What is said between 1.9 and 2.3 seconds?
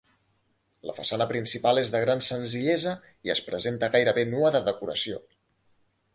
de gran